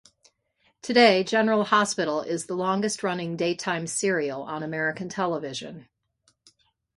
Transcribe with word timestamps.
Today, 0.81 1.23
"General 1.23 1.65
Hospital" 1.65 2.21
is 2.23 2.47
the 2.47 2.55
longest-running 2.55 3.37
daytime 3.37 3.85
serial 3.85 4.41
on 4.41 4.63
American 4.63 5.09
television. 5.09 5.87